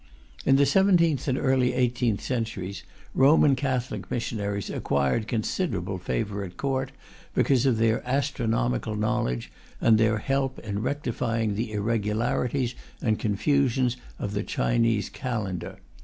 [0.47, 2.81] In the seventeenth and early eighteenth centuries
[3.13, 6.91] Roman Catholic missionaries acquired considerable favour at Court,
[7.35, 14.33] because of their astronomical knowledge and their help in rectifying the irregularities and confusions of
[14.33, 15.77] the Chinese calendar.